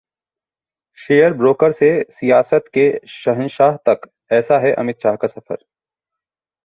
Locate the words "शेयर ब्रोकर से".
0.97-1.89